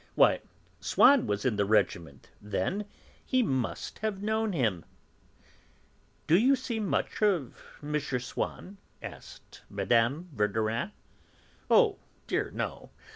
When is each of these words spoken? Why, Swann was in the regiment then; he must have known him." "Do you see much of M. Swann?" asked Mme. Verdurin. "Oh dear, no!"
Why, 0.15 0.41
Swann 0.79 1.27
was 1.27 1.45
in 1.45 1.57
the 1.57 1.63
regiment 1.65 2.31
then; 2.41 2.85
he 3.23 3.43
must 3.43 3.99
have 3.99 4.19
known 4.23 4.51
him." 4.51 4.83
"Do 6.25 6.35
you 6.39 6.55
see 6.55 6.79
much 6.79 7.21
of 7.21 7.55
M. 7.83 7.99
Swann?" 7.99 8.77
asked 9.03 9.61
Mme. 9.69 10.23
Verdurin. 10.33 10.91
"Oh 11.69 11.99
dear, 12.25 12.49
no!" 12.49 12.89